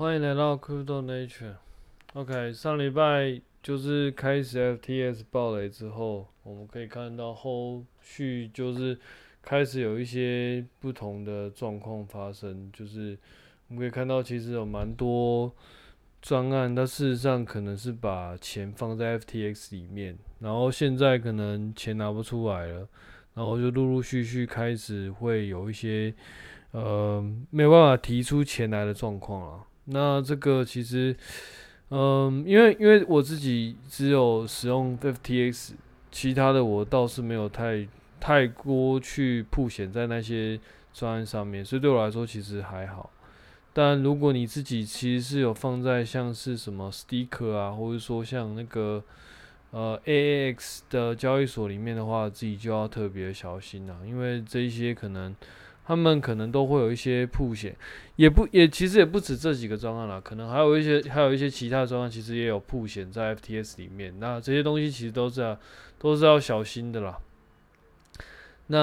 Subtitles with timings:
[0.00, 1.56] 欢迎来到 Crypto Nature。
[2.14, 8.98] OK，上礼拜就是开始 FTX 爆雷之后，我们可以看到后续就是
[9.42, 13.18] 开始有一些不同的状况发生，就是
[13.68, 15.54] 我们可以看到其实有蛮多
[16.22, 22.88] 专案，它事实上可能是把钱放在 FTX 里面，然后现在可能钱拿不出来了，
[23.34, 26.14] 然后就陆陆续续开始会有一些
[26.70, 29.66] 呃没有办法提出钱来的状况了。
[29.86, 31.16] 那这个其实，
[31.88, 35.70] 嗯，因为因为我自己只有使用 FTX，
[36.12, 37.88] 其他的我倒是没有太
[38.20, 40.60] 太过去铺险在那些
[40.92, 43.10] 专案上面，所以对我来说其实还好。
[43.72, 49.02] 但如果你自己其实是有放在像是什么 Sticker 啊，或者说像那个
[49.70, 55.34] 呃 AAX 的交易所里面的话，自己就要特别小心了，因为这一些可能。
[55.90, 57.74] 他们可能都会有一些曝险，
[58.14, 64.14] 也不也其实也不止这几个专案啦，可能还有一些还有一些其他专案，其实也有曝险在 FTS 里面。
[64.20, 65.58] 那这些东西其实都是要
[65.98, 67.18] 都是要小心的啦。
[68.68, 68.78] 那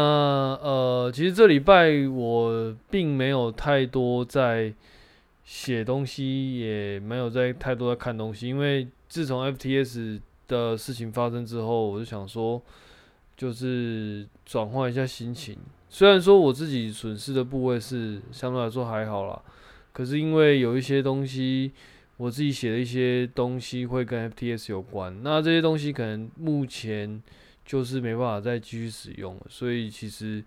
[0.61, 4.73] 呃，其实这礼拜我并没有太多在
[5.45, 12.61] 写东西，也没有在太多在看东西，因为自从 FTS 的事情发生之后，我就想说，
[13.37, 15.57] 就是转换一下心情。
[15.89, 19.41] 虽然说我自己损失的部位是相对来说还好啦，
[19.93, 21.71] 可是因为有一些东西，
[22.17, 27.21] 我自己写的一些东西会跟 FTS 有关，那这些东西可能目前
[27.65, 30.43] 就是没办法再继续使用了，所以其实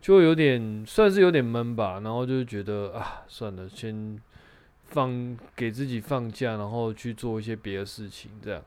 [0.00, 4.20] 就有点算是有点闷吧，然后就觉得啊，算了，先
[4.88, 8.62] 放给自己放假，然后去做一些别的事情，这样。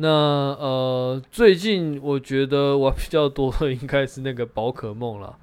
[0.00, 5.36] 那呃，最近我觉得玩比较多的应该是那个宝可梦啦。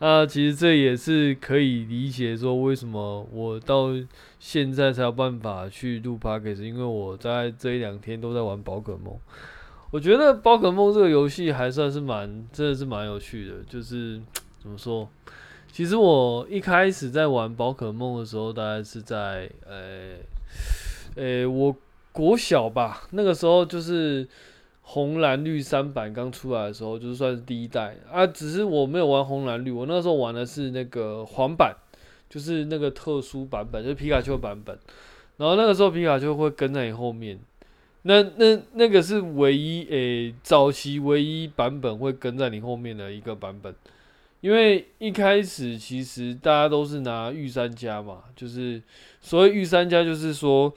[0.00, 3.90] 那其实这也是可以理解说为什么我到
[4.40, 9.16] 现在才有办法去录 p o c a s t 因为我在这一两天都在玩宝可梦。
[9.92, 13.62] 我觉得宝可梦这个游戏还算是蛮，真的是蛮有趣的。
[13.68, 14.20] 就是
[14.58, 15.08] 怎么说？
[15.70, 20.16] 其实我一开始在玩宝可梦的时候，大概是在呃
[21.14, 21.76] 呃我。
[22.12, 24.26] 国小吧，那个时候就是
[24.82, 28.26] 红蓝绿三版刚出来的时候，就是算是第一代啊。
[28.26, 31.76] 只是我没有玩红蓝绿，我那时候玩的是那个黄版，
[32.28, 34.76] 就是那个特殊版本，就是皮卡丘版本。
[35.36, 37.38] 然后那个时候皮卡丘会跟在你后面，
[38.02, 43.72] 那那那个是唯一诶、早期唯一版本会跟在你后面的一个版本。
[44.40, 48.82] 因为一开始其实大家都是拿御三家嘛，就是
[49.20, 50.74] 所谓御三家，就是说。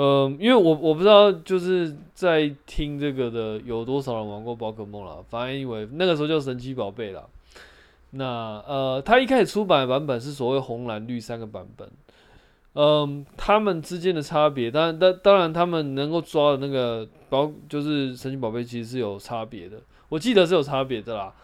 [0.00, 7.24] 嗯，因为我我不知道就是在听这个的有多少人玩过宝可梦啦，反正以为那个时候叫神奇宝贝啦。
[8.12, 11.90] 那呃，它一开始出版的版本是所谓红蓝绿三个版本。
[12.74, 19.78] 嗯，他们之间的差别，当然当当然他们能够抓的那个宝就是神奇宝贝其实是有差别的，
[20.10, 21.34] 我记得是有差别的啦。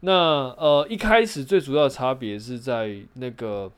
[0.00, 0.12] 那
[0.58, 3.72] 呃一开始最主要的差别是在那个。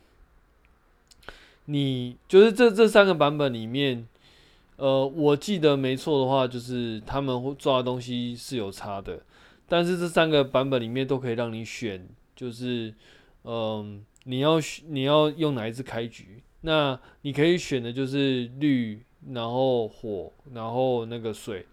[1.67, 4.07] 你就是这这三个版本里面，
[4.77, 9.23] 呃，我记得没错的话，就是他们会抓的东西是有差的，
[9.69, 12.93] 但是这三个版本里面都可以让你选，就是，
[13.45, 21.67] 嗯、你要你要用哪一支开局，那你可以选的就是绿，然后火，然后那个水，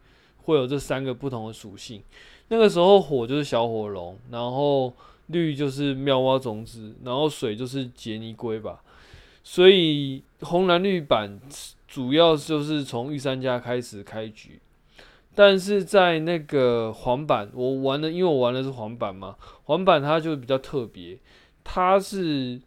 [0.43, 2.03] 会有这三个不同的属性。
[2.49, 4.93] 那个时候火就是小火龙，然后
[5.27, 8.81] 绿就是妙蛙种子，然后水就是杰尼龟吧。
[9.49, 11.39] 所以红蓝绿版
[11.87, 14.59] 主要就是从御三家开始开局，
[15.33, 21.17] 但是在那个黄版，我玩的，因为我玩的是黄版嘛，黄版它就比较特别，
[21.63, 22.59] 它是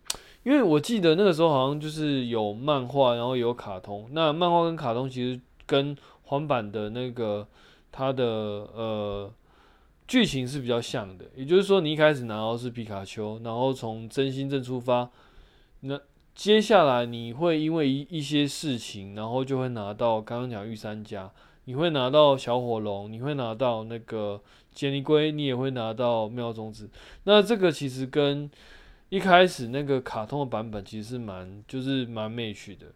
[0.43, 7.47] 因为我记得那个时候好像就是有漫画，然后有卡通，那漫画跟卡通其实跟黄版的那个
[7.93, 9.31] 它的呃
[10.09, 15.11] 剧情是比较像的，也就是说你一开始拿到是皮卡丘，然后从真心镇出发，
[15.81, 16.01] 那。
[16.41, 21.31] 接下来你会因为一一些事情，然后就会拿到刚刚讲御三家，
[21.67, 24.41] 你会拿到小火龙，你会拿到那个
[24.73, 26.89] 杰尼龟，你也会拿到妙种子。
[27.25, 28.51] 那这个其实跟
[29.11, 32.87] 一开始那个卡通的版本其实是蛮就是蛮 match 的。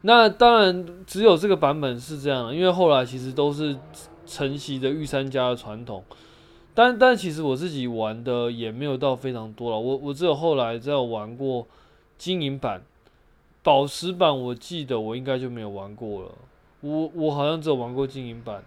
[0.00, 3.76] 那当然只有这个版本是这样，因为后来其实都是
[4.24, 6.02] 承袭的御三家的传统。
[6.72, 11.68] 但但其实我自己玩的也没有到非常多了，我我只有后来在玩过。
[12.20, 12.82] 金银版、
[13.62, 16.32] 宝石版，我记得我应该就没有玩过了。
[16.82, 18.62] 我我好像只有玩过金银版，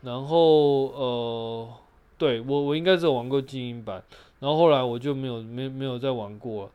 [0.00, 1.68] 然后呃，
[2.16, 4.02] 对我我应该只有玩过金银版，
[4.38, 6.70] 然后后来我就没有没没有再玩过了。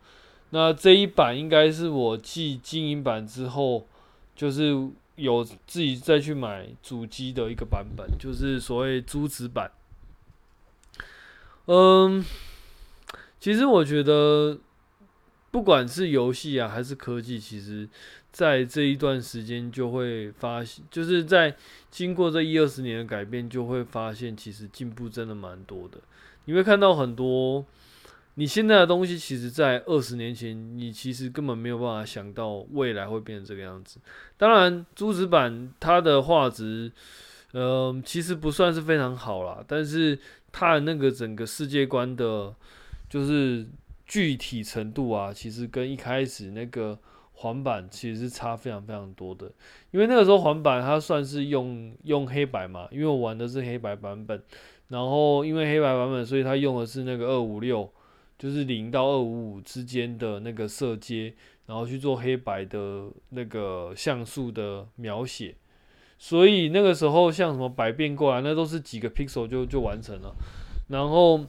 [0.52, 3.88] 那这一版应该是我继金银版之后，
[4.36, 9.72] 就是有自己再去买主机的一个版本，就是所谓珠子版。
[11.66, 12.24] 嗯，
[13.40, 14.60] 其实我觉得，
[15.56, 17.88] 不管是游戏啊还是科技，其实
[18.30, 21.56] 在这一段时间就会发现，就是在
[21.90, 25.98] 经过这一二十年的改变，就会发现其实进步真的蛮多的。
[26.44, 27.66] 你会看到很多
[28.34, 34.02] 你现在的东西，其实在二十年前，你其实根本没有办法想到未来会变成这个样子。
[34.36, 36.92] 当然，珠子版它的画质，
[37.54, 40.20] 嗯，其实不算是非常好啦，但是。
[40.58, 42.56] 它的那个整个世界观的，
[43.10, 43.68] 就是
[44.06, 46.98] 具体程度啊，其实跟一开始那个
[47.34, 49.52] 环版其实是差非常非常多的。
[49.92, 54.42] 因为那个时候环版它算是用用黑白嘛，因为我玩的是黑白版本，
[54.90, 57.92] 然后因为黑白版本，所以它用的是那个二五六，
[58.38, 61.34] 就是零到二五五之间的那个色阶，
[61.66, 65.56] 然后去做黑白的那个像素的描写。
[66.18, 70.34] 所以那个时候，像什么百变过来，那都是几个 pixel 就就完成了。
[70.88, 71.46] 然后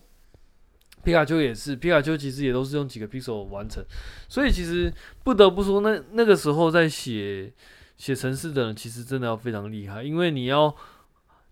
[1.06, 3.81] 皮卡丘也是，皮卡丘其实也都是用几个 pixel 完成。
[4.29, 4.93] 所以其实
[5.23, 7.53] 不得不说，那那个时候在写
[7.97, 10.75] 写程式的人，其实真的要非常厉害，因为你要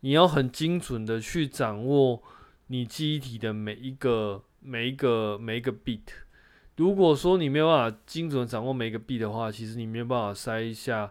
[0.00, 2.20] 你要很精准的去掌握
[2.66, 6.00] 你记忆体的每一个每一个每一个 bit。
[6.76, 11.08] 如果说你没有办法精准掌握每一个 bit 的话，其实你没有办法塞一下。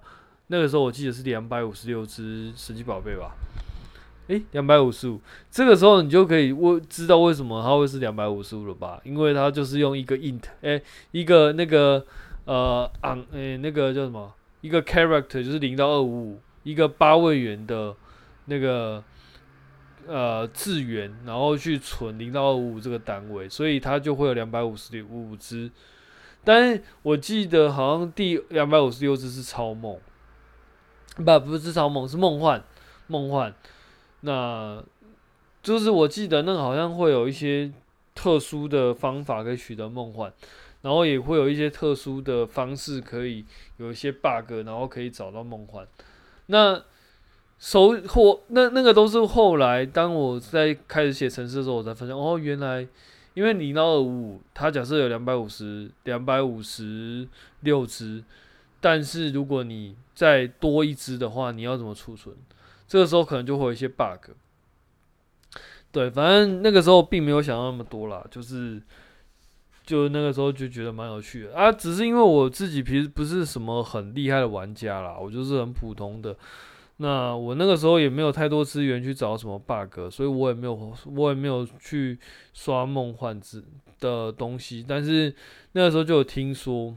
[0.47, 3.33] 那个时候我记得是两百五十六只神奇宝贝吧？
[4.27, 5.19] 诶、两百五十五。
[5.51, 8.99] 这个时候你就可以为知道为什么它会是两百五十五了吧？
[9.03, 10.81] 因为它就是用一个 int，诶、
[11.11, 12.05] 一个那个
[12.45, 14.33] 呃昂诶、那个叫什么？
[14.61, 17.93] 一个 character 就是零到二五五，一个八位元的
[18.45, 19.03] 那个
[20.07, 25.69] 呃字元，然后去存零到二五五这个单位，所以它就会有两百五十五只。
[26.45, 29.97] 但我记得好像第两百五十六只是超梦。
[31.15, 32.63] 不，不是超梦，是梦幻，
[33.07, 33.53] 梦幻。
[34.25, 34.83] 那
[35.61, 37.71] 就是我记得那个好像会有一些
[38.15, 40.31] 特殊的方法可以取得梦幻，
[40.81, 43.45] 然后也会有一些特殊的方式可以
[43.77, 45.87] 有一些 bug，然后可以找到梦幻。
[46.47, 46.81] 那
[47.59, 52.87] 收获那那个都是后来当我在开始写程式的时候，我才发现哦，原来
[53.33, 57.27] 因为零到二五五，它假设有两百五十两百五十
[57.61, 58.23] 六只。
[58.81, 62.35] 但是如果你再多一只的话，你要怎么储存？
[62.93, 64.29] 这个时候可能就会有一些 bug。
[65.91, 68.79] 对，反正那个时候并没有想到那么多啦，就是
[69.83, 71.71] 就那个时候就觉得蛮有趣的啊。
[71.71, 76.37] 只是因为我自己平时不是什么很厉害的玩家啦，我就是很普通的。
[76.97, 82.19] 那我那个时候也没有太多资源去找什么 bug，所以我也没有我也没有去
[82.53, 83.63] 刷梦幻之
[83.99, 84.85] 的东西。
[84.87, 85.33] 但是
[85.71, 86.95] 那个时候就有听说。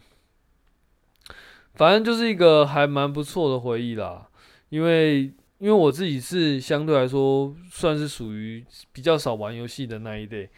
[1.72, 4.28] 反正就是一个还蛮不错的回忆啦，
[4.69, 10.48] 因为因为我自己是相对来说算是属于比较少玩游戏的那一类，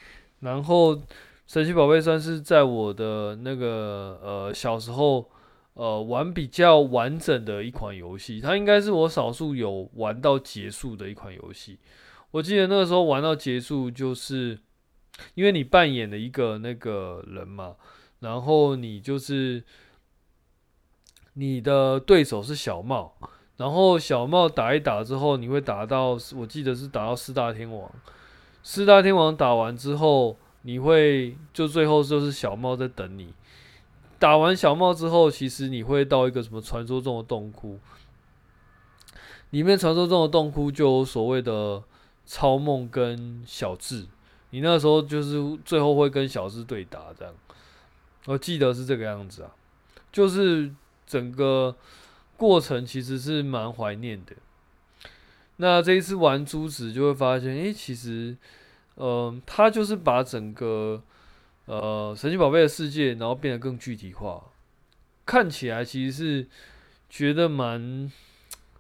[0.40, 1.00] 然后
[1.46, 5.30] 神奇宝贝算是在我的那个呃小时候
[5.74, 11.78] 呃玩比较完整的一款游戏，它应该是我少数有玩到结束的一款游戏。
[12.32, 14.58] 我记得那个时候玩到结束，就是
[15.34, 17.76] 因为你扮演的一个那个人嘛，
[18.20, 19.64] 然后你就是。
[21.34, 23.16] 你的对手是小帽，
[23.58, 27.90] 然后小帽打一打之后，你会打到，我记得是打到四大天王。
[28.62, 33.32] 四大天王打完之后，你会就最后就是小帽在等你。
[34.18, 37.78] 打完小帽之后，其实你会到一个什么传说中的洞窟，
[39.50, 41.82] 里面传说中的洞窟就有所谓的
[42.24, 44.06] 超梦跟小智，
[44.50, 47.34] 你那时候就是最后会跟小智对打，这样。
[48.26, 49.50] 我记得是这个样子啊，
[50.10, 50.72] 就是。
[51.08, 51.74] 整个
[52.38, 54.34] 过程其实是蛮怀念的。
[55.56, 58.34] 那这一次玩珠子就会发现，诶，其实，
[58.94, 61.02] 嗯、呃，它就是把整个
[61.66, 64.42] 呃神奇宝贝的世界，然后变得更具体化。
[65.26, 66.46] 看起来其实是
[67.10, 68.10] 觉得蛮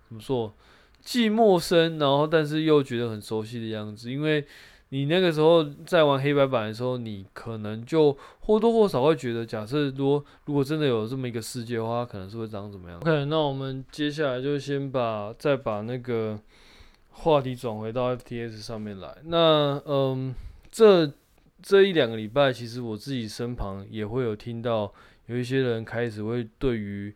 [0.08, 0.54] 怎么说，
[1.02, 4.46] 既陌生，然后但是又觉得很熟悉的样子，因为。
[4.90, 16.38] 你那个时候在玩黑白版的时候，你可能就或多或少会觉得，假设说如果真的有这么一个世界的话，可能是会长怎么样？OK，那我们接下来就先把再把那个
[17.10, 19.16] 话题转回到 FTS 上面来。
[19.24, 20.34] 那嗯，
[20.70, 21.12] 这
[21.60, 24.92] 这一两个礼拜，其实我自己身旁也会有听到
[25.26, 27.14] 有一些人开始会对于。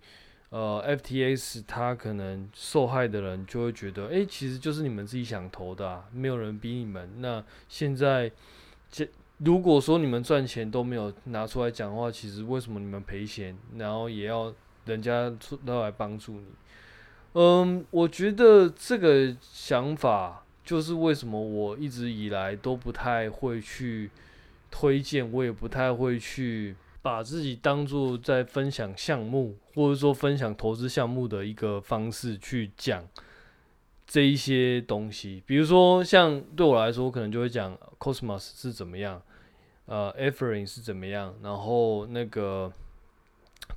[0.53, 7.09] 呃，FTX 他可能受害的人就会觉得，哎、其实就是你们自己想投的啊，没有人逼你们。
[7.21, 8.31] 那现在，
[8.91, 14.53] 这如果说你们赚钱都没有拿出来讲的话，其实为什么你们赔钱，然后也要
[14.85, 16.47] 人家出来帮助你？
[17.33, 24.11] 嗯，我觉得这个想法就是为什么我一直以来都不太会去
[24.71, 26.77] 推荐，我也不太会去。
[27.03, 33.05] 把自己当做在分享项目，或者说分享投资项目的一个方式去讲
[34.07, 35.43] 这一些东西。
[35.45, 39.21] 比如说，像对我来说，我可能就会讲 Cosmos 是怎么样，
[39.87, 42.73] 呃，Ethereum 是怎么样，然后那个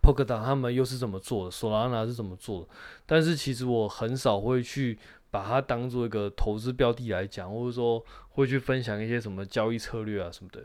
[0.04, 2.68] Polkadot 他们又是怎么做的，Solana 是怎么做的。
[3.08, 5.00] 但是其实我很少会去
[5.32, 10.62] 把它当做一个投资标的来讲，或者说会去分享一些什么交易策略啊什么的。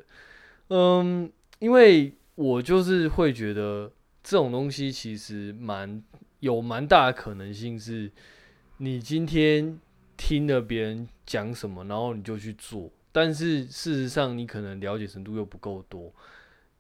[0.69, 2.13] 嗯，因为。
[2.41, 3.93] 我就是会觉得
[4.25, 6.03] 这种东西其实蛮
[6.39, 8.11] 有蛮大的可能性，是
[8.79, 9.79] 你今天
[10.17, 16.11] 听了别人讲什么，然后你就去做，但是事实上你可能了解程度又不够多，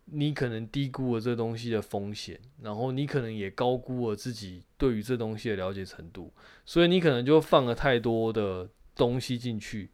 [0.07, 6.33] 你可能低估了这东西的风险，然后你可能也高估了自己对于这东西的了解程度，
[6.64, 9.90] 所以你可能就放了太多的东西进去。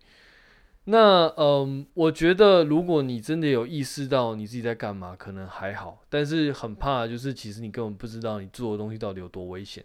[0.88, 6.00] 那嗯，我觉得如果你真的有意识到你自己在干嘛，可能还好。
[6.09, 9.85] 但是很怕就是，其实你根本不知道你做的东西到底有多危险。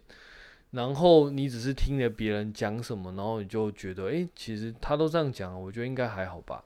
[0.70, 6.62] 然后你只是听了别人讲什么，然后你就觉得，诶，其实他都这样讲，我觉得应该还好吧。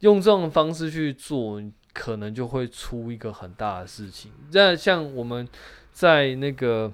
[0.00, 4.32] 用这种方式去做，可能就会出一个很大的事情。
[4.52, 5.48] 那像我们
[5.92, 6.92] 在那个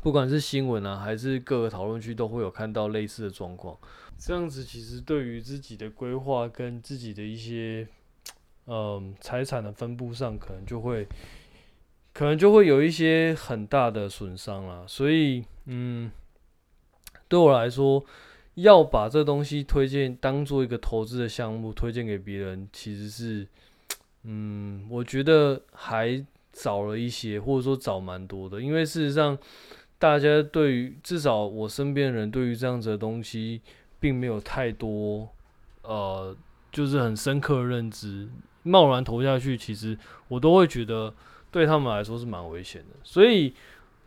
[0.00, 3.76] 不管是新闻啊，还是各个讨论区，都会有看到类似的状况。
[4.18, 7.86] 这样子其实对于自己的规划跟自己的一些，
[8.66, 11.06] 嗯，财产的分布上，可能就会，
[12.12, 14.84] 可能就会有一些很大的损伤啦。
[14.88, 16.10] 所以，嗯，
[17.28, 18.04] 对我来说，
[18.54, 23.46] 要把这东西推荐当做一个投资的项目推荐给别人，其实是，
[24.24, 28.60] 嗯，我觉得还早了一些，或者说早蛮多的。
[28.60, 29.38] 因为事实上，
[29.96, 33.62] 大家对于至少我身边人对于这样子的东西。
[34.00, 35.28] 并没有太多，
[35.82, 36.36] 呃，
[36.70, 38.28] 就是很深刻的认知，
[38.62, 41.12] 贸然投下去，其实我都会觉得
[41.50, 42.96] 对他们来说是蛮危险的。
[43.02, 43.52] 所以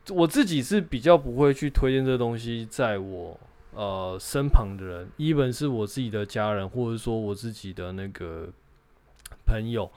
[0.10, 3.38] 我自己是比较不会去推荐这东西在我
[3.74, 8.48] 呃身旁的人一本是我自己的家人，或者说我自己的那个
[9.46, 9.92] 朋友。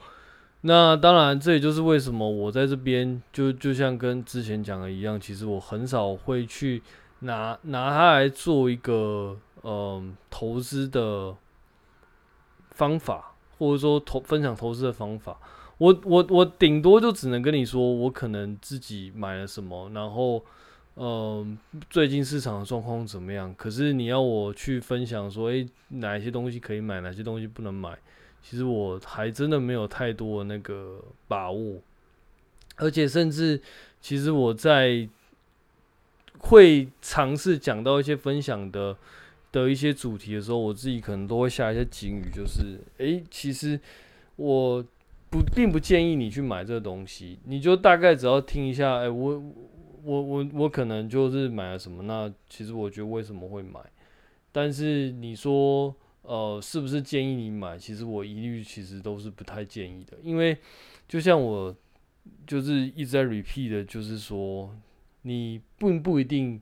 [0.61, 6.81] 那当然，这也就是为什么我在这边就就像跟之前讲的一样，其实我很少会去
[7.19, 9.37] 拿拿它来做一个。
[9.67, 11.35] 嗯，投资的
[12.69, 15.39] 方法，或者说投分享投资的方法，
[15.79, 20.45] 我我我顶多就只能跟你说，我可能自己买了什么，然后
[20.97, 21.57] 嗯，
[21.89, 23.55] 最近市场的状况怎么样？
[23.55, 27.97] 可是你要我去分享说，诶，哪些东西可以买，哪些东西不能买？
[28.43, 31.81] 其实我还真的没有太多那个把握，
[32.75, 33.59] 而且甚至
[33.99, 35.09] 其实我在
[36.37, 38.95] 会尝试讲到一些分享的。
[39.63, 43.79] 的一些主题的时候，我自己可能都会下一些警语，就是，诶，其实
[44.35, 44.83] 我
[45.29, 49.43] 不并不建议你去买这个东西，你就大概只要听一下，诶，我
[50.03, 53.79] 我我我可能就是买了什么，那其实我觉得为什么会买，
[54.51, 57.77] 但是你说，呃，是不是建议你买？
[57.77, 60.57] 其实我一律其实都是不太建议的，因为
[61.07, 61.73] 就像我
[62.45, 64.75] 就是一直在 repeat 的，就是说，
[65.21, 66.59] 你并不一定。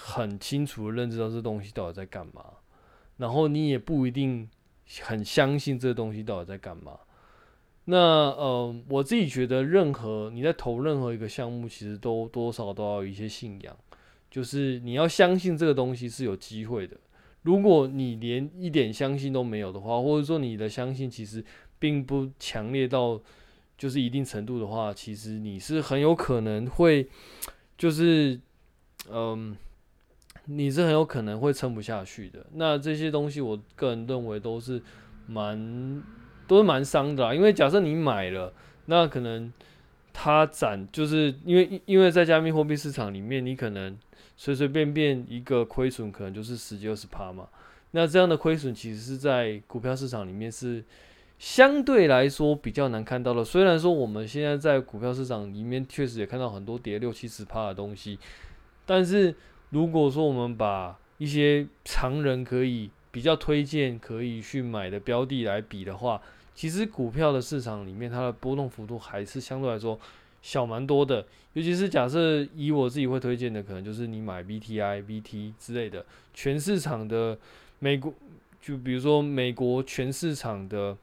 [0.00, 2.44] 很清楚的认知到这东西到底在干嘛，
[3.16, 4.48] 然后你也不一定
[5.02, 7.00] 很相信这东西到底在干嘛。
[7.86, 13.76] 那呃，我自己觉得，任何你在投任何一个项目，其实都多少都要有一些信仰，
[14.30, 16.96] 就是你要相信这个东西是有机会的。
[17.42, 21.44] 如果你连一点相信都没有的话，或者说你的相信其实
[21.80, 23.20] 并不强烈到
[23.76, 27.08] 就是一定程度的话，其实你是很有可能会
[27.76, 28.40] 就是
[29.10, 29.56] 嗯。
[30.50, 32.44] 你是很有可能会撑不下去的。
[32.54, 34.80] 那这些东西，我个人认为都是
[35.26, 36.02] 蛮
[36.46, 37.34] 都是蛮伤的啦。
[37.34, 38.50] 因为假设你买了，
[38.86, 39.52] 那可能
[40.12, 43.94] 它涨，就是因为因为在加密货币市场里面，你可能
[44.38, 47.46] 随随便便一个亏损可能就是十几二十趴嘛。
[47.90, 50.82] 那这样的亏损其实是在股票市场里面是
[51.38, 53.44] 相对来说比较难看到的。
[53.44, 58.18] 虽然说我们现在在股票市场里面确实也看到很多跌六七十趴的东西，
[58.86, 59.34] 但是。
[59.70, 66.20] 如果说我们把一些常人可以比较推荐可以去买的标的来比的话，
[66.54, 69.98] 其实股票的市场里面它的波动幅度还是相对来说
[70.42, 71.24] 小蛮多的。
[71.54, 77.36] 尤其是假设以我自己会推荐的，可能就是你买 BTI、BT 之类的全市场的
[77.78, 78.14] 美国，
[78.60, 80.96] 就比如说美国全市场的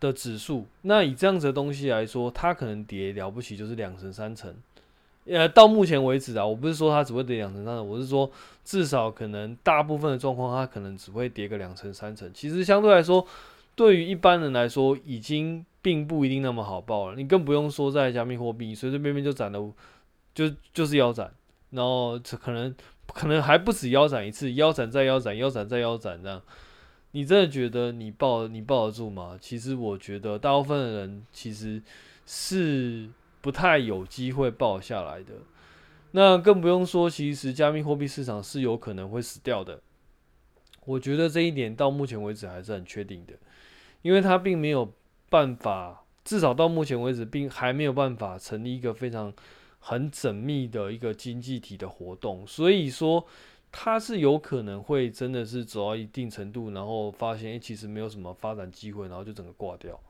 [0.00, 4.54] 的指数，那以这样子的东西来说，它可能跌了不起就是两成三成。
[5.26, 8.30] 呃，到目前为止啊，我不是说它只会跌两成三成，我是说
[8.62, 12.30] 至少可能大部分的状况，它可能只会跌个两成三成。
[12.34, 13.26] 其实相对来说，
[13.74, 17.16] 对于一般人来说，已经并不一定那么好报了。
[17.16, 19.72] 你更不用说在加密货币，随随便便就涨了，
[20.34, 21.32] 就就是腰斩，
[21.70, 22.74] 然后可能
[23.06, 26.42] 可能还不止腰斩一次，腰斩再腰斩，腰斩再腰斩这样。
[27.12, 29.38] 你真的觉得你抱你抱得住吗？
[29.40, 31.82] 其实我觉得大部分的人其实
[32.26, 33.08] 是。
[33.44, 35.34] 不太有机会爆下来的，
[36.12, 39.82] 那更不用说，其实加密货币市场是有可能会死掉的。
[40.86, 43.34] 我觉得这一点到目前为止还是很确定的，
[44.00, 44.90] 因为它并没有
[45.28, 49.30] 办法，至少到目前为止，并还没有办法成立一个非常
[49.78, 53.26] 很缜密的一个经济体的活动，所以说
[53.70, 60.00] 它是有可能会真的是走到一定程度，然后发现，欸，其实没有什么发展机会，然后就整个挂掉。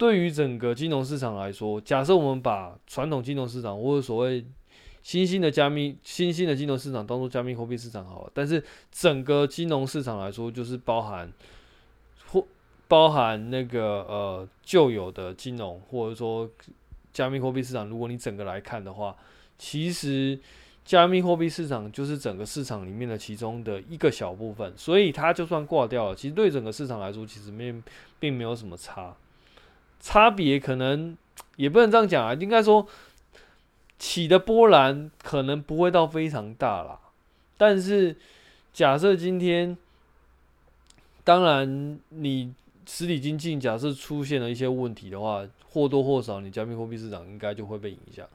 [0.00, 4.42] 对于整个金融市场来说，假设我们把传统金融市场或者所谓
[5.02, 11.30] 新兴的加密、新兴的金融市场当做加密货币市场好了，但是整个金融市场来说，就是包含
[12.28, 12.42] 或
[12.88, 16.48] 包含那个呃旧有的金融，或者说
[17.12, 17.86] 加密货币市场。
[17.86, 19.14] 如果你整个来看的话，
[19.58, 20.40] 其实
[20.82, 27.74] 加密货币市场就是整个市场里面的其中的一个小部分，所以它就算挂掉了，其实对整个市场来说，其实没
[28.18, 29.14] 并没有什么差。
[30.00, 31.16] 差别可能
[31.56, 32.86] 也不能这样讲啊，应该说
[33.98, 36.98] 起的波澜可能不会到非常大啦。
[37.58, 38.16] 但是
[38.72, 39.76] 假设今天，
[41.22, 42.54] 当然你
[42.86, 48.26] 实体经济假设出现了一些问题的话，或多或少你加密货币市场应该就会被影响。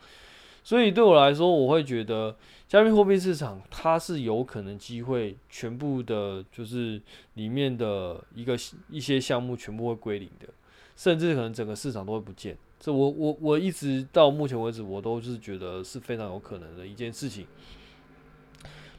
[0.64, 2.36] 所以对我来说，我会觉得
[2.68, 7.02] 加密货币市场它是有可能机会全部的，就是
[7.34, 8.56] 里面的一个
[8.90, 10.48] 一些项目全部会归零的。
[10.96, 17.46] 甚至可能整个市场都会不见，这我我我一直到目前为止，我都是觉得是非常有可能的一件事情。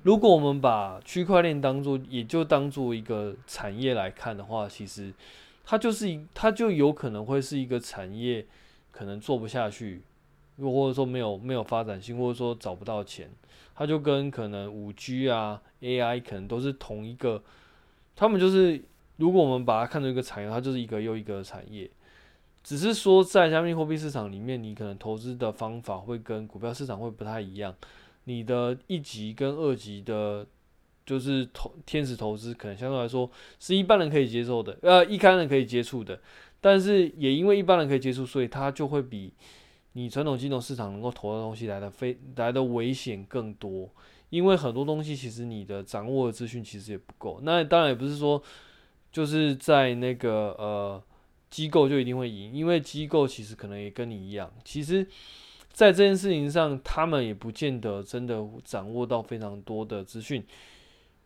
[0.03, 5.11] 如果我们把区块链当做，也就当做一个产业来看的话，其实
[5.65, 8.47] 它就是一，它就有可能会是一个产业，
[8.93, 10.03] 可能做不下去，
[10.59, 13.31] 又或者说没有没有发展性，或者说找不到钱，
[13.75, 17.43] 它就跟可能五 G 啊 AI 可能都是同一个，
[18.15, 18.85] 他们就是。
[19.19, 21.91] 如果我们把它看作一个产业，它就是一个又一个的产业。
[22.67, 27.73] 只是说，在加密货币市场里面，你可能投资的方法会跟股票市场会不太一样。
[28.25, 30.45] 你的一级跟二级的，
[31.05, 36.19] 就是投天使投资，可能相对来说是一般人可以接受的，呃，一般人可以接触的。
[36.61, 39.33] 但是也因为一般人可以接触，所以它就会比
[39.93, 43.89] 你传统金融市场能够投的东西来的非来的危险更多。
[44.31, 47.39] 因为很多东西其实你的掌握的资讯其实也不够。
[47.45, 48.43] 那当然也不是说。
[49.13, 51.03] 就是在那个呃
[51.57, 55.07] 机构就一定会赢，因为机构其实可能也跟你一样，其实，
[55.73, 60.45] 在这件事情上，他们也不见得真的掌握到非常多的资讯，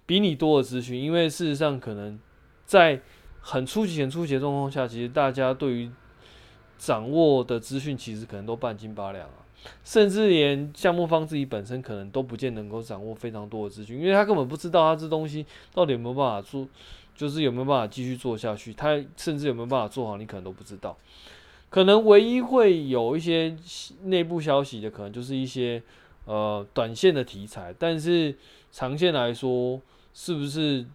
[0.07, 2.17] 比你多的资讯，因为事实上可能
[2.65, 3.01] 在
[3.41, 5.91] 很初级、很初级的状况下，其实大家对于
[6.79, 9.43] 掌握的资讯其实可能都半斤八两啊，
[9.83, 16.69] 甚至连项目方自己本身可能都不见能够掌握非常多的资讯，因为他根本不知道他这东西到底有没有办法做。
[17.21, 20.97] 就是有没有办法继续做下去，他甚至有没有办法做好，你可能都不知道。
[21.69, 23.55] 可能唯一会有一些
[24.05, 25.83] 内部消息的，可能就是一些
[26.25, 28.35] 呃短线的题材，但是
[28.73, 29.79] 长线来说，
[30.15, 30.87] 是不是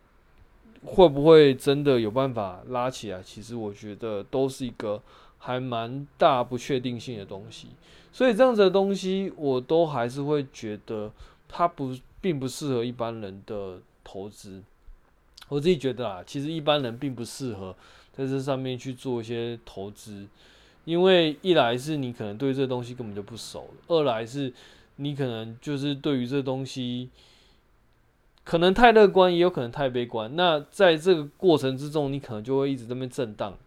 [0.83, 3.21] 会不会真的有办法拉起来？
[3.21, 4.99] 其实我觉得都是一个
[5.38, 7.67] 还蛮大不确定性的东西。
[8.11, 11.11] 所以这样子的东西，我都还是会觉得
[11.47, 14.63] 它不并不适合一般人的投资。
[15.47, 17.75] 我自己觉得啊，其实一般人并不适合
[18.12, 20.27] 在这上面去做一些投资，
[20.86, 24.51] 因为一来是你可能对这东西根本就不熟，二来是
[24.95, 27.10] 你可能就是对于这东西
[28.43, 30.36] 可能太乐观，也有可能太悲观。
[30.36, 33.58] 那在这个过程之中，你可能就会一直在那边震荡，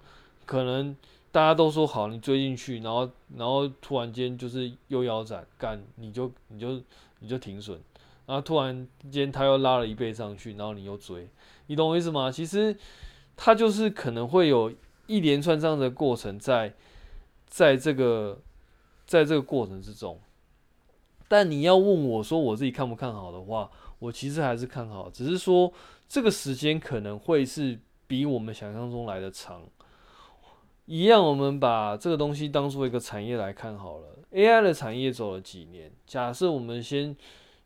[0.46, 0.96] 可能
[1.30, 6.80] 大家都说好，你追进去，然后然后突然间就是又腰斩，干你就你就
[7.20, 7.78] 你就停损，
[8.26, 11.28] 然后突然间他又拉了一倍上去，然后你又追。
[11.68, 12.30] 你懂我意思吗？
[12.30, 12.76] 其实
[13.36, 14.72] 它就是可能会有
[15.06, 16.74] 一连串这样的过程在，
[17.46, 18.40] 在这个
[19.06, 20.18] 在这个过程之中。
[21.28, 25.72] 但你要问我说我自己看不看好的话，我其实还是看好，只是说
[26.08, 29.62] 这个时间可能会是比我们想象中来的长。
[30.86, 34.06] 一样，我们把这个东西当做一个产业来看好了。
[34.32, 35.92] AI 的产业走了几年？
[36.06, 37.14] 假设我们先，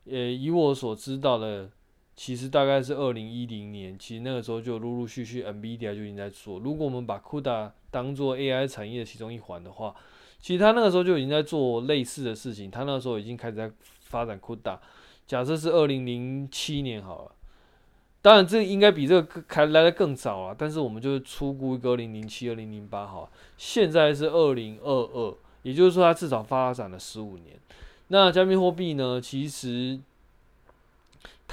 [0.05, 1.69] 呃，以我所知道的。
[2.15, 6.59] 其实大概是二零一零年，其实那个时候就陆陆续续 NVIDIA 就已经在做。
[6.59, 9.95] 如果我们把 CUDA 当做 AI 产业的其中一环的话，
[10.39, 12.69] 其实他那个时候就已经在做类似的事情。
[12.69, 13.71] 他那个时候已经开始在
[14.01, 14.77] 发展 CUDA。
[15.25, 17.31] 假设是二零零七年好了，
[18.21, 20.55] 当然这应该比这个开来的更早啊。
[20.55, 27.59] 但是我们就是初估一个二零零七、二零零八好，现在是二零二二，也就是说它至少发展了十五年。
[28.09, 29.19] 那加密货币呢？
[29.19, 29.99] 其实。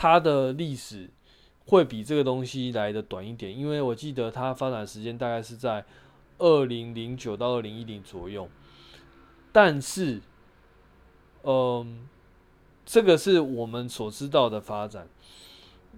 [0.01, 1.11] 它的历史
[1.67, 5.85] 会比这个东西来的短一点，因为我记得它发展时间大概是在
[6.39, 8.49] 二零零九到二零一零左右。
[9.53, 10.23] 但是，
[11.43, 12.09] 嗯，
[12.87, 15.07] 这个是我们所知道的发展。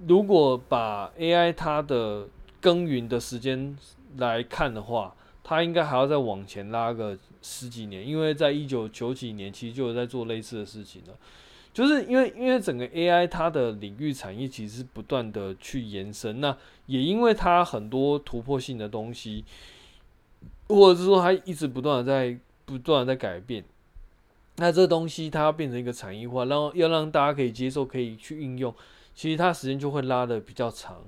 [0.08, 2.28] 如果把 AI 它的
[2.60, 3.78] 耕耘的时间
[4.16, 11.14] 来看的话，它应该还要再往前拉个十几年，因为在一九九几年其实就有在做类似的事情了。
[11.72, 16.54] 就是因为因为整个 AI 它的领域产业其实是不断的去延伸，那
[16.84, 19.42] 也因为它很多突破性的东西，
[20.68, 23.64] 或者是说它一直不断的在不断的在改变，
[24.56, 28.74] 那这东西它变成一个产业化，然后要让大家可以接受，可以去应用，
[29.14, 31.02] 其实它时间就会拉得比较长。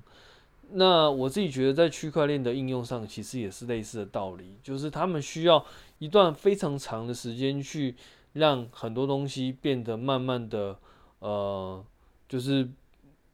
[0.71, 5.63] 那我自己觉得在区块链的应用上，其实也是类似的道理，就是他们需要
[5.99, 7.95] 一段非常长的时间去。
[8.35, 10.77] 让很多东西变得慢慢的，
[11.21, 11.83] 呃，
[12.29, 12.69] 就是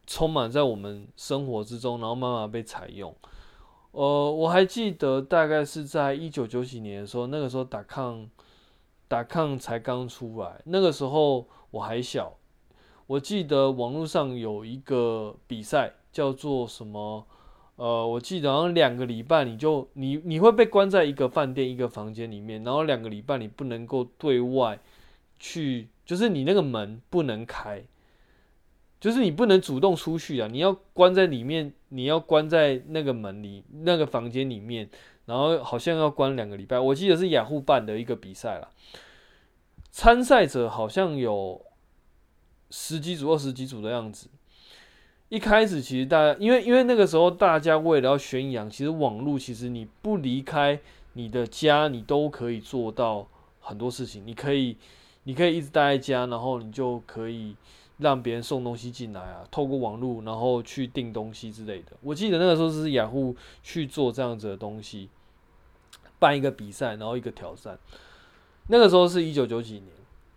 [0.06, 3.14] 充满在我们生活之中，然后慢慢被采用。
[3.92, 8.30] 呃，我还记得大概是在一九九几年的时候，那个时候打抗
[9.08, 12.34] 打抗才刚出来，那个时候我还小。
[13.06, 17.26] 我记得网络上有一个比赛叫做什么？
[17.81, 24.79] 呃，我记得好像两个礼拜你就你你会被关在一个饭店一个房间里面，然后两个礼拜你不能够对外。
[25.43, 27.83] 去就是你那个门不能开，
[29.01, 30.47] 就是你不能主动出去啊！
[30.53, 34.90] 你要关在里面，你要关在那个门里那个房间里面，
[35.25, 36.79] 然后好像要关两个礼拜。
[36.79, 38.69] 我记得是雅虎办的一个比赛啦，
[39.90, 41.64] 参赛者好像有
[42.69, 44.29] 十几组、二十几组的样子。
[45.31, 50.79] 一开始其实大家因为因为那个时候大家为了要宣扬，其实网络其实你不离开
[51.14, 53.27] 你的家，你都可以做到
[53.61, 54.77] 很多事情，你可以。
[55.25, 57.55] 你可以一直待在家，然后你就可以
[57.99, 61.93] 让别人送东西进来啊，透过网络，然后去订东西之类的。
[62.01, 65.11] 我记得那个时候是雅虎去做这样子的东西，
[66.19, 67.79] 办一个比赛，然后一个挑战。
[68.69, 69.88] 那个时候是一九九几年，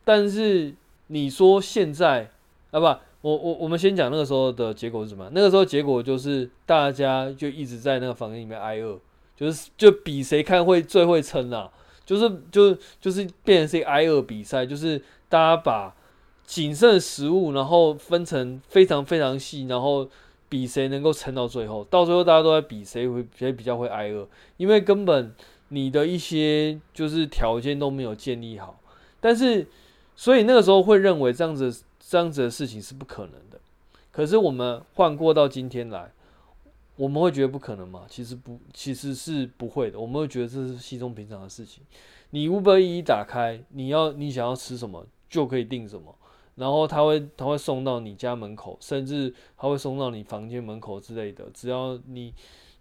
[0.04, 0.76] 但是
[1.08, 2.30] 你说现在
[2.72, 5.30] 啊，不，我我我们先讲那个时候的结果是什么？
[5.32, 9.00] 那个时候结果就是大家就一直在那个房间里面挨饿，
[9.34, 11.72] 就是就比谁看会最会撑啊。
[12.06, 15.96] 就是就就是变成是一个挨饿比赛，就是大家把
[16.46, 20.06] 仅剩食物，然后分成非常非常细，然后
[20.50, 21.82] 比谁能够撑到最后。
[21.86, 25.34] 到最后大家都在比谁会谁比较会挨饿，因为根本
[25.70, 28.78] 你的一些就是条件都没有建立好。
[29.22, 29.66] 但是
[30.14, 31.74] 所以那个时候会认为这样子
[32.10, 33.60] 这样子的事情是不可能的。
[34.12, 36.12] 可是我们换过到今天来。
[36.96, 38.06] 我们会觉得不可能吗？
[38.08, 40.00] 其实不，其实是不会的。
[40.00, 41.84] 我们会觉得这是稀松平常的事情。
[42.30, 46.16] 你 Uber 一打开，你要你想要吃什么就可以订什么，
[46.54, 51.50] 然后他会他会送到你家门口，甚至他会送到你房间门口之类的。
[51.52, 52.32] 只要你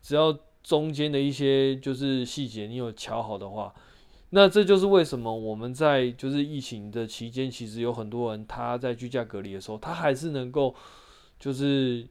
[0.02, 3.72] 只要中间的一些就是细节你有瞧好的话，
[4.34, 10.74] 那这就是为什么我们在就是疫情的期间，其实有很多人他在居家隔离的时候，他还是能够
[11.38, 12.06] 就是。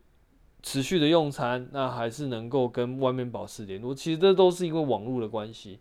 [0.63, 3.95] 持续的用餐，那还是能够跟外面保持联络。
[3.95, 5.79] 其实这都是因为网络的关系。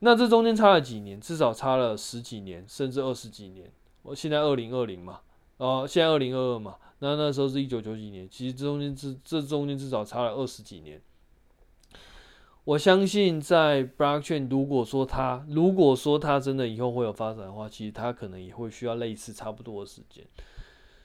[0.00, 3.72] 那这中间差了几年，至少差了十几年，甚至二十几年。
[4.02, 5.20] 我现在二零二零嘛，
[5.56, 8.28] 哦，现在二零二二嘛，那那时候是一九九几年。
[8.30, 11.00] 其实这中间这这中间至少差了二十几年。
[12.64, 20.24] 我相信在 Blockchain，如果说它如果说它真的以后会有发展的话，其实它可能也会需要类似差不多的时间。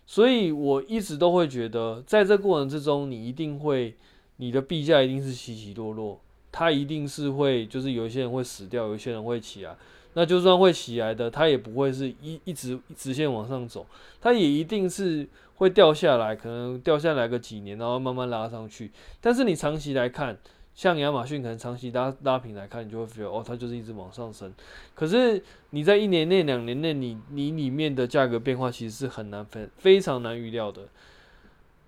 [0.06, 3.96] 所以我一直都会觉得，在这过程之中，你一定会，
[4.36, 9.76] 你的币价一定是起起落落，它一定是会，就是有一些人会死掉，有一些人会起来。
[10.14, 13.86] 那就算会起来的，它也不会是一一直直线往上走，
[14.22, 18.92] 它也一定是会掉下来，可能掉下来个几年，然后慢慢拉上去。
[19.20, 20.38] 但是你长期来看，
[20.78, 24.54] 像亚马逊可能长期拉拉平来看，你就会觉得哦，它就是一直往上升。
[24.94, 30.84] 可是你在一年内、两年内，你你里面的价格变化其实是很难非非常难预料的。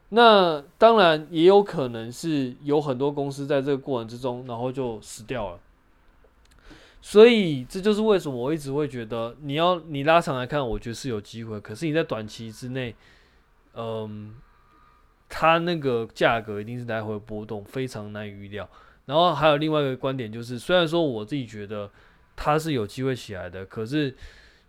[0.09, 5.59] 那当然也有可能是有很多公司在这个过程之中，然后就死掉了。
[6.99, 11.61] 所以这就是为什么我一直会觉得，你要你拉长来看，我觉得是有机会。
[11.61, 12.95] 可是你在短期之内，
[13.75, 14.33] 嗯。
[15.29, 18.67] 它那个价格一定是来回波动，非常难以预料。
[19.05, 21.89] 然后还有另外一个观点就是，虽然说我自己觉得
[22.35, 24.13] 它是有机会起来的，可是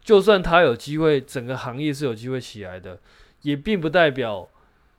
[0.03, 3.01] 就算它有机会，整个行业是有机会起来的，
[3.43, 4.49] 也并不代表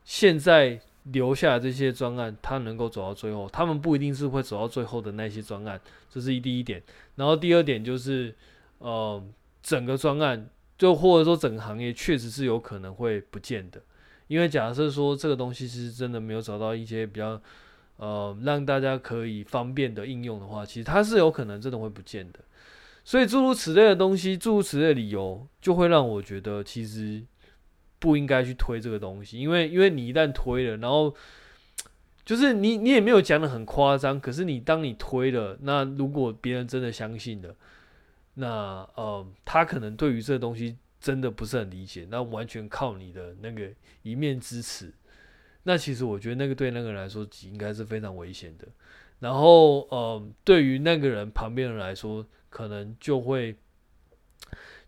[0.03, 0.81] 现在。
[1.05, 6.79] 留下这些专案，他能够走到最后，他们不一定是会走到最后的那些专案，这是第一点。
[7.15, 8.31] 然后第二点就是，
[8.77, 9.19] 呃，
[9.63, 10.47] 整个专案
[10.77, 13.81] 就或者说整个行业确实是有可能会不见的，
[14.31, 17.41] 因为假设说这个东西是真的没有找到一些比较
[17.97, 22.39] 呃让大家可以方便的应用的话，其实它是有可能真的会不见的。
[23.03, 27.23] 所以诸如此类的东西，诸如此类的理由，就会让我觉得其实。
[28.01, 31.13] 不应该去推这个东西，因为因为你一旦推了，然后
[32.25, 37.55] 就是你你也没有讲得很夸张，可是你当你推了，那如果别人真的相信了，
[38.33, 38.47] 那
[38.95, 43.69] 呃他可能对于这东西真的不是很理解，那完全靠你的那个
[44.03, 44.93] 一面之词，
[45.63, 48.67] 那其实我觉得那个对那个人来说应该是非常危险的，
[49.19, 53.57] 然后呃对于那个人旁边人来说，可能就会。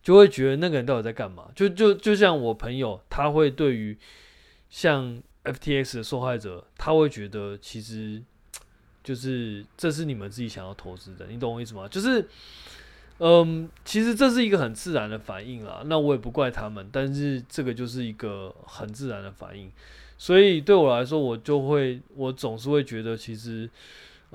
[0.02, 1.50] 就会觉得那个人到底在干嘛？
[1.56, 3.98] 就就就像我朋友，他会对于
[4.70, 8.22] 像 FTX 的受害者，他会觉得其实
[9.02, 11.88] 就是这是你们自己想要投资的，你懂我意思吗？
[11.88, 12.28] 就是
[13.20, 15.82] 嗯，其实这是一个很自然的反应啦。
[15.86, 19.72] 那我也不怪他们，但是这个就是一个很自然的反应。
[20.18, 23.70] 所以对我来说，我就会我总是会觉得其实。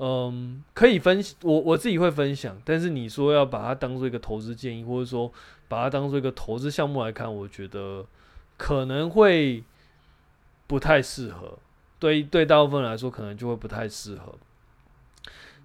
[0.01, 5.29] 嗯，可以分我我自己会分享，但是你说要把它当做一个投资建议，或者说
[5.67, 8.05] 把它当做一个投资项目来看，我觉得
[8.55, 9.61] 可能会
[10.67, 11.59] 不太适合。
[11.99, 14.33] 对对，大部分来说可能就会不太适合。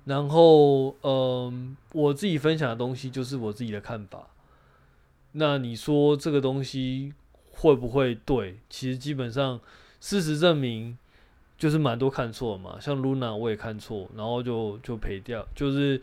[0.04, 4.28] 然后，嗯，我自己分享的东西就是我自己的看法。
[5.32, 7.12] 那你说这个东西
[7.52, 8.58] 会不会对？
[8.68, 9.60] 其实基本上
[10.00, 10.96] 事实证明。
[11.56, 16.02] 就是蛮多看错嘛，像 Luna 我也看错，然后就就赔掉，就是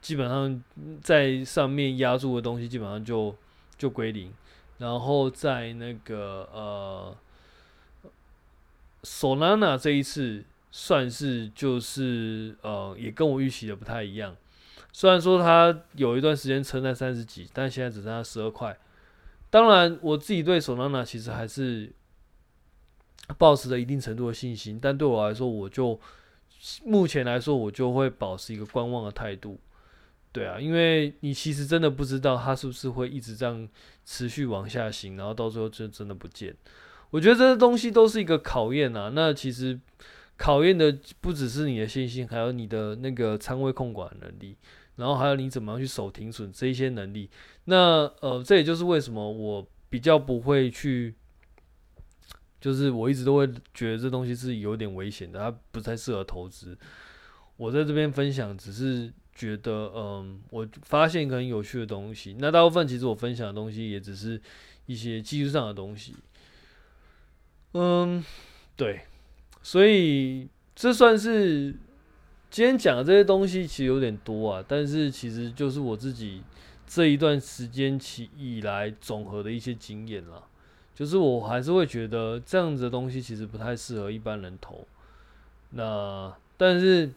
[0.00, 0.62] 基本上
[1.02, 3.34] 在上面压住的东西基本上就
[3.76, 4.32] 就归零，
[4.78, 7.16] 然后在那个呃
[9.02, 10.44] Solana 这一次
[10.76, 14.36] 算是就是呃也跟我预期的不太一样，
[14.92, 18.76] 虽然说它有一段时间撑在三十几，但现在只剩下十二块。
[19.50, 21.92] 当然我自己对 Solana 其实还是。
[23.38, 25.98] 保持着一定程度的信心，但对我来说，我就
[26.84, 29.58] 目前来说，我就会保持一个观望的态度。
[30.30, 33.66] 对啊，因为你其实真的不知道它是不是会一直这样
[34.04, 36.54] 持续往下行，然后到最后就真的不见。
[37.08, 39.10] 我觉得这些东西都是一个考验啊。
[39.14, 39.80] 那其实
[40.36, 44.56] 考验的不只是你的信心，还有你的那个仓位控管能力，
[44.96, 47.30] 然后还有你怎么样去守停损这一些能力。
[47.64, 51.14] 那呃，这也就是为什么我比较不会去。
[52.60, 56.74] 就是我一直都会觉得这东西是有点危险的，它不太适合投资。
[57.58, 62.34] 我在这边分享，只是觉得，嗯，我发现一个很有趣的东西。
[62.38, 64.40] 那大部分其实我分享的东西也只是
[64.86, 66.14] 一些技术上的东西。
[67.72, 68.24] 嗯，
[68.76, 69.02] 对，
[69.64, 70.46] 所以
[70.76, 71.74] 这算是
[72.50, 74.62] 今天讲的这些东西，其实有点多啊。
[74.68, 76.42] 但是其实就是我自己
[76.86, 80.42] 这一段时间起以来总和的一些经验啦。
[80.94, 84.86] 就是我还是会觉得这样子的东西其实不太适合一般人投。
[85.70, 87.10] 那但是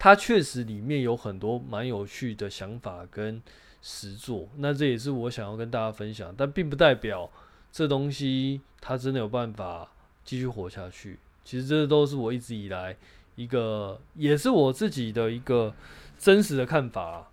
[0.00, 3.40] 它确实里面有很多蛮有趣的想法跟
[3.80, 4.48] 实作。
[4.56, 7.30] 那这也是我想要跟大家分享，但并不代表
[7.70, 9.92] 这东西它真的有办法
[10.24, 11.18] 继续活下去。
[11.44, 12.96] 其实这都是我一直以来
[13.36, 15.74] 一个，也是我自己的一个
[16.18, 17.26] 真实的看法。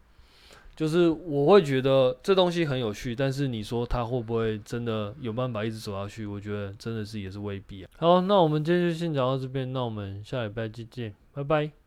[0.75, 6.23] 就是我会觉得这东西很有趣，但是你说它会不会真的有办法一直走下去？
[6.25, 7.89] 我觉得真的是也是未必啊。
[7.97, 11.86] 好，那我们今天就先讲到这边，那我们下礼拜再见，拜拜。